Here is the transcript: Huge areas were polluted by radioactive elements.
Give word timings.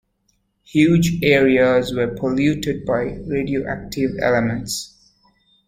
Huge 0.63 1.23
areas 1.23 1.93
were 1.93 2.07
polluted 2.15 2.87
by 2.87 3.19
radioactive 3.27 4.09
elements. 4.19 4.97